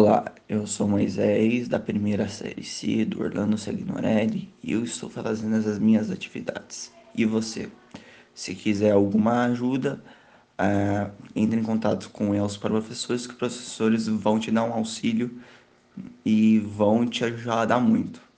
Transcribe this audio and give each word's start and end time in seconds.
Olá, 0.00 0.26
eu 0.48 0.64
sou 0.64 0.86
Moisés, 0.86 1.66
da 1.66 1.80
primeira 1.80 2.28
série 2.28 2.62
C 2.62 3.04
do 3.04 3.20
Orlando 3.20 3.58
Seguinorelli 3.58 4.48
e 4.62 4.70
eu 4.70 4.84
estou 4.84 5.10
fazendo 5.10 5.56
as 5.56 5.76
minhas 5.80 6.08
atividades. 6.08 6.92
E 7.16 7.24
você? 7.24 7.68
Se 8.32 8.54
quiser 8.54 8.92
alguma 8.92 9.46
ajuda, 9.46 10.00
uh, 10.56 11.10
entre 11.34 11.58
em 11.58 11.64
contato 11.64 12.10
com 12.10 12.30
os 12.30 12.56
professores, 12.56 13.26
que 13.26 13.32
os 13.32 13.38
professores 13.38 14.06
vão 14.06 14.38
te 14.38 14.52
dar 14.52 14.62
um 14.62 14.72
auxílio 14.72 15.36
e 16.24 16.60
vão 16.60 17.04
te 17.04 17.24
ajudar 17.24 17.80
muito. 17.80 18.22